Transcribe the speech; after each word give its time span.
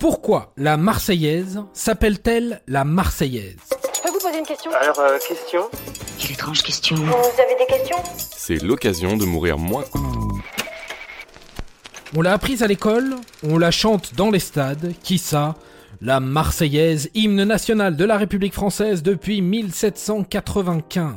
Pourquoi 0.00 0.52
la 0.56 0.78
Marseillaise 0.78 1.60
s'appelle-t-elle 1.74 2.62
la 2.66 2.84
Marseillaise 2.84 3.58
Je 3.94 4.00
peux 4.00 4.08
vous 4.08 4.18
poser 4.18 4.38
une 4.38 4.46
question 4.46 4.70
Alors, 4.72 4.98
euh, 4.98 5.18
question 5.18 5.68
Quelle 6.18 6.32
étrange 6.32 6.62
question. 6.62 6.96
Vous 6.96 7.02
avez 7.04 7.54
des 7.58 7.66
questions 7.66 7.98
C'est 8.34 8.62
l'occasion 8.62 9.18
de 9.18 9.26
mourir 9.26 9.58
moins. 9.58 9.84
On 12.16 12.22
l'a 12.22 12.32
apprise 12.32 12.62
à 12.62 12.66
l'école, 12.66 13.14
on 13.42 13.58
la 13.58 13.70
chante 13.70 14.14
dans 14.14 14.30
les 14.30 14.38
stades, 14.38 14.94
qui 15.02 15.18
ça? 15.18 15.54
La 16.00 16.18
Marseillaise, 16.18 17.10
hymne 17.12 17.44
national 17.44 17.94
de 17.94 18.04
la 18.06 18.16
République 18.16 18.54
française 18.54 19.02
depuis 19.02 19.42
1795. 19.42 21.12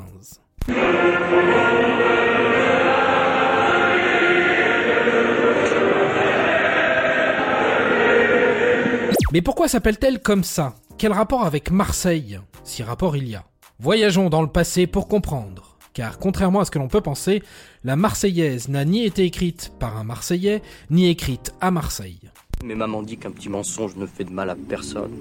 Mais 9.33 9.41
pourquoi 9.41 9.67
s'appelle-t-elle 9.67 10.21
comme 10.21 10.43
ça? 10.43 10.75
Quel 10.99 11.11
rapport 11.11 11.43
avec 11.43 11.71
Marseille? 11.71 12.39
Si 12.63 12.83
rapport 12.83 13.17
il 13.17 13.27
y 13.27 13.33
a. 13.33 13.43
Voyageons 13.79 14.29
dans 14.29 14.43
le 14.43 14.47
passé 14.47 14.85
pour 14.85 15.07
comprendre. 15.07 15.75
Car 15.95 16.19
contrairement 16.19 16.59
à 16.59 16.65
ce 16.65 16.69
que 16.69 16.77
l'on 16.77 16.87
peut 16.87 17.01
penser, 17.01 17.41
la 17.83 17.95
Marseillaise 17.95 18.69
n'a 18.69 18.85
ni 18.85 19.03
été 19.03 19.23
écrite 19.23 19.71
par 19.79 19.97
un 19.97 20.03
Marseillais, 20.03 20.61
ni 20.91 21.09
écrite 21.09 21.51
à 21.61 21.71
Marseille. 21.71 22.19
Mais 22.63 22.75
maman 22.75 23.01
dit 23.01 23.17
qu'un 23.17 23.31
petit 23.31 23.49
mensonge 23.49 23.95
ne 23.95 24.05
fait 24.05 24.23
de 24.23 24.29
mal 24.29 24.51
à 24.51 24.55
personne. 24.55 25.11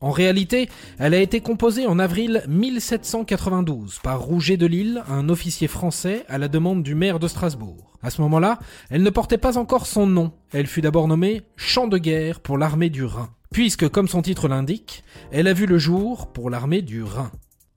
En 0.00 0.10
réalité, 0.10 0.68
elle 0.98 1.14
a 1.14 1.20
été 1.20 1.40
composée 1.40 1.86
en 1.86 2.00
avril 2.00 2.42
1792 2.48 4.00
par 4.02 4.20
Rouget 4.20 4.56
de 4.56 4.66
Lille, 4.66 5.04
un 5.08 5.28
officier 5.28 5.68
français 5.68 6.24
à 6.28 6.38
la 6.38 6.48
demande 6.48 6.82
du 6.82 6.96
maire 6.96 7.20
de 7.20 7.28
Strasbourg. 7.28 7.96
À 8.02 8.10
ce 8.10 8.20
moment-là, 8.22 8.58
elle 8.90 9.04
ne 9.04 9.10
portait 9.10 9.38
pas 9.38 9.58
encore 9.58 9.86
son 9.86 10.08
nom. 10.08 10.32
Elle 10.52 10.66
fut 10.66 10.80
d'abord 10.80 11.06
nommée 11.06 11.42
Champ 11.54 11.86
de 11.86 11.98
guerre 11.98 12.40
pour 12.40 12.58
l'armée 12.58 12.90
du 12.90 13.04
Rhin, 13.04 13.28
puisque, 13.52 13.88
comme 13.88 14.08
son 14.08 14.22
titre 14.22 14.48
l'indique, 14.48 15.04
elle 15.32 15.48
a 15.48 15.52
vu 15.52 15.66
le 15.66 15.78
jour 15.78 16.32
pour 16.32 16.50
l'armée 16.50 16.82
du 16.82 17.02
Rhin. 17.02 17.30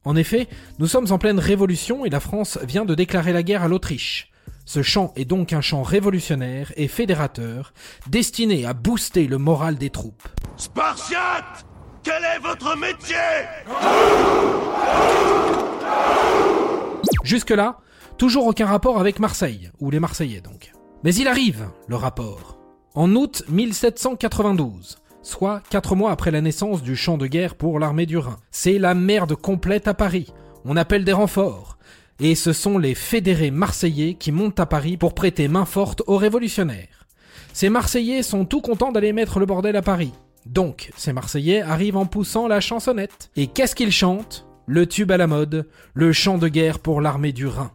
En 0.06 0.16
effet, 0.16 0.47
nous 0.80 0.88
sommes 0.88 1.11
en 1.11 1.17
pleine 1.17 1.39
révolution 1.39 2.06
et 2.06 2.09
la 2.09 2.20
France 2.20 2.59
vient 2.64 2.86
de 2.86 2.95
déclarer 2.95 3.34
la 3.34 3.44
guerre 3.44 3.64
à 3.64 3.67
l'Autriche. 3.67 4.31
Ce 4.66 4.81
chant 4.81 5.12
est 5.16 5.25
donc 5.25 5.52
un 5.53 5.62
chant 5.62 5.84
révolutionnaire 5.84 6.72
et 6.78 6.88
fédérateur, 6.88 7.73
destiné 8.08 8.66
à 8.66 8.73
booster 8.73 9.28
le 9.28 9.38
moral 9.38 9.78
des 9.78 9.89
troupes. 9.89 10.28
Spartiate 10.58 11.66
Quel 12.03 12.23
est 12.23 12.40
votre 12.40 12.78
métier? 12.78 13.16
Jusque-là, 17.23 17.80
toujours 18.17 18.47
aucun 18.47 18.67
rapport 18.67 19.00
avec 19.00 19.19
Marseille, 19.19 19.72
ou 19.80 19.90
les 19.90 20.00
Marseillais 20.00 20.42
donc. 20.42 20.72
Mais 21.03 21.16
il 21.16 21.28
arrive, 21.28 21.67
le 21.88 21.95
rapport. 21.95 22.58
En 22.95 23.16
août 23.16 23.44
1792, 23.50 24.97
soit 25.23 25.63
quatre 25.69 25.95
mois 25.95 26.11
après 26.11 26.29
la 26.31 26.41
naissance 26.41 26.83
du 26.83 26.95
champ 26.95 27.17
de 27.17 27.25
guerre 27.25 27.55
pour 27.55 27.79
l'armée 27.79 28.05
du 28.05 28.17
Rhin. 28.17 28.38
C'est 28.52 28.77
la 28.77 28.93
merde 28.93 29.35
complète 29.35 29.88
à 29.88 29.93
Paris. 29.93 30.31
On 30.66 30.77
appelle 30.77 31.03
des 31.03 31.13
renforts. 31.13 31.77
Et 32.19 32.35
ce 32.35 32.53
sont 32.53 32.77
les 32.77 32.93
fédérés 32.93 33.51
marseillais 33.51 34.13
qui 34.13 34.31
montent 34.31 34.59
à 34.59 34.66
Paris 34.66 34.97
pour 34.97 35.16
prêter 35.16 35.47
main 35.47 35.66
forte 35.66 36.03
aux 36.05 36.17
révolutionnaires. 36.17 37.07
Ces 37.53 37.69
Marseillais 37.69 38.23
sont 38.23 38.45
tout 38.45 38.61
contents 38.61 38.91
d'aller 38.91 39.13
mettre 39.13 39.39
le 39.39 39.45
bordel 39.45 39.75
à 39.75 39.81
Paris. 39.81 40.11
Donc, 40.45 40.91
ces 40.97 41.13
Marseillais 41.13 41.61
arrivent 41.61 41.97
en 41.97 42.05
poussant 42.05 42.47
la 42.47 42.59
chansonnette. 42.59 43.29
Et 43.35 43.47
qu'est-ce 43.47 43.75
qu'ils 43.75 43.91
chantent? 43.91 44.45
Le 44.66 44.88
tube 44.88 45.11
à 45.11 45.17
la 45.17 45.27
mode, 45.27 45.67
le 45.94 46.13
chant 46.13 46.38
de 46.38 46.47
guerre 46.47 46.79
pour 46.79 47.01
l'armée 47.01 47.31
du 47.31 47.47
Rhin. 47.47 47.71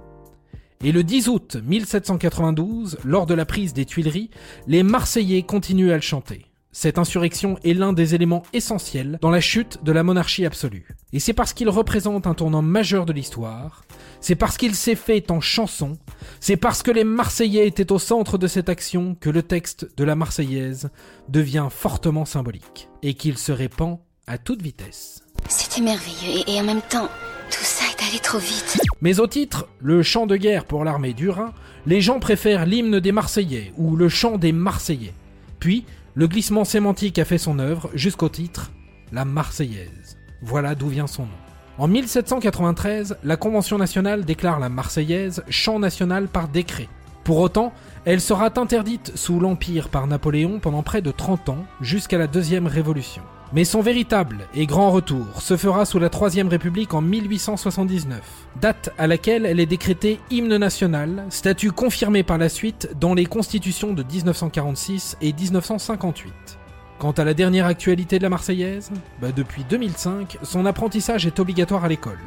Et 0.82 0.92
le 0.92 1.02
10 1.02 1.28
août 1.28 1.56
1792, 1.62 2.98
lors 3.04 3.26
de 3.26 3.34
la 3.34 3.44
prise 3.44 3.72
des 3.72 3.84
Tuileries, 3.84 4.30
les 4.66 4.82
Marseillais 4.82 5.42
continuent 5.42 5.92
à 5.92 5.96
le 5.96 6.00
chanter. 6.00 6.47
Cette 6.80 6.98
insurrection 6.98 7.58
est 7.64 7.74
l'un 7.74 7.92
des 7.92 8.14
éléments 8.14 8.44
essentiels 8.52 9.18
dans 9.20 9.30
la 9.30 9.40
chute 9.40 9.82
de 9.82 9.90
la 9.90 10.04
monarchie 10.04 10.46
absolue. 10.46 10.86
Et 11.12 11.18
c'est 11.18 11.32
parce 11.32 11.52
qu'il 11.52 11.68
représente 11.68 12.28
un 12.28 12.34
tournant 12.34 12.62
majeur 12.62 13.04
de 13.04 13.12
l'histoire, 13.12 13.82
c'est 14.20 14.36
parce 14.36 14.56
qu'il 14.56 14.76
s'est 14.76 14.94
fait 14.94 15.32
en 15.32 15.40
chanson, 15.40 15.98
c'est 16.38 16.56
parce 16.56 16.84
que 16.84 16.92
les 16.92 17.02
Marseillais 17.02 17.66
étaient 17.66 17.90
au 17.90 17.98
centre 17.98 18.38
de 18.38 18.46
cette 18.46 18.68
action 18.68 19.16
que 19.18 19.28
le 19.28 19.42
texte 19.42 19.88
de 19.96 20.04
la 20.04 20.14
Marseillaise 20.14 20.90
devient 21.28 21.66
fortement 21.68 22.24
symbolique, 22.24 22.88
et 23.02 23.14
qu'il 23.14 23.38
se 23.38 23.50
répand 23.50 23.98
à 24.28 24.38
toute 24.38 24.62
vitesse. 24.62 25.24
C'était 25.48 25.80
merveilleux 25.80 26.44
et, 26.46 26.54
et 26.54 26.60
en 26.60 26.64
même 26.64 26.82
temps, 26.82 27.08
tout 27.50 27.64
ça 27.64 27.86
est 27.86 28.08
allé 28.08 28.20
trop 28.20 28.38
vite. 28.38 28.80
Mais 29.00 29.18
au 29.18 29.26
titre, 29.26 29.66
le 29.80 30.04
chant 30.04 30.26
de 30.28 30.36
guerre 30.36 30.64
pour 30.64 30.84
l'armée 30.84 31.12
du 31.12 31.28
Rhin, 31.28 31.52
les 31.86 32.00
gens 32.00 32.20
préfèrent 32.20 32.66
l'hymne 32.66 33.00
des 33.00 33.10
Marseillais 33.10 33.72
ou 33.76 33.96
le 33.96 34.08
chant 34.08 34.38
des 34.38 34.52
Marseillais. 34.52 35.14
Puis, 35.58 35.84
le 36.18 36.26
glissement 36.26 36.64
sémantique 36.64 37.20
a 37.20 37.24
fait 37.24 37.38
son 37.38 37.60
œuvre 37.60 37.90
jusqu'au 37.94 38.28
titre 38.28 38.72
La 39.12 39.24
Marseillaise. 39.24 40.18
Voilà 40.42 40.74
d'où 40.74 40.88
vient 40.88 41.06
son 41.06 41.22
nom. 41.22 41.38
En 41.78 41.86
1793, 41.86 43.18
la 43.22 43.36
Convention 43.36 43.78
nationale 43.78 44.24
déclare 44.24 44.58
la 44.58 44.68
Marseillaise 44.68 45.44
chant 45.48 45.78
national 45.78 46.26
par 46.26 46.48
décret. 46.48 46.88
Pour 47.22 47.38
autant, 47.38 47.72
elle 48.04 48.20
sera 48.20 48.50
interdite 48.58 49.12
sous 49.14 49.38
l'Empire 49.38 49.90
par 49.90 50.08
Napoléon 50.08 50.58
pendant 50.58 50.82
près 50.82 51.02
de 51.02 51.12
30 51.12 51.50
ans, 51.50 51.64
jusqu'à 51.80 52.18
la 52.18 52.26
Deuxième 52.26 52.66
Révolution. 52.66 53.22
Mais 53.54 53.64
son 53.64 53.80
véritable 53.80 54.46
et 54.54 54.66
grand 54.66 54.90
retour 54.90 55.40
se 55.40 55.56
fera 55.56 55.86
sous 55.86 55.98
la 55.98 56.10
Troisième 56.10 56.48
République 56.48 56.92
en 56.92 57.00
1879, 57.00 58.20
date 58.60 58.90
à 58.98 59.06
laquelle 59.06 59.46
elle 59.46 59.58
est 59.58 59.64
décrétée 59.64 60.20
hymne 60.30 60.58
national, 60.58 61.24
statut 61.30 61.72
confirmé 61.72 62.22
par 62.22 62.36
la 62.36 62.50
suite 62.50 62.90
dans 63.00 63.14
les 63.14 63.24
constitutions 63.24 63.94
de 63.94 64.02
1946 64.02 65.16
et 65.22 65.32
1958. 65.32 66.58
Quant 66.98 67.12
à 67.12 67.24
la 67.24 67.32
dernière 67.32 67.64
actualité 67.64 68.18
de 68.18 68.24
la 68.24 68.28
Marseillaise, 68.28 68.90
bah 69.22 69.32
depuis 69.34 69.64
2005, 69.64 70.38
son 70.42 70.66
apprentissage 70.66 71.24
est 71.24 71.40
obligatoire 71.40 71.84
à 71.84 71.88
l'école. 71.88 72.18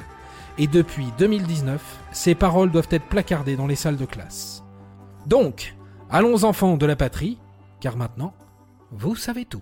Et 0.58 0.66
depuis 0.66 1.08
2019, 1.20 1.80
ses 2.12 2.34
paroles 2.34 2.72
doivent 2.72 2.88
être 2.90 3.06
placardées 3.06 3.56
dans 3.56 3.68
les 3.68 3.76
salles 3.76 3.98
de 3.98 4.06
classe. 4.06 4.64
Donc, 5.28 5.76
allons 6.10 6.46
enfants 6.46 6.78
de 6.78 6.86
la 6.88 6.96
patrie, 6.96 7.38
car 7.80 7.96
maintenant, 7.96 8.34
vous 8.92 9.16
savez 9.16 9.46
tout. 9.46 9.62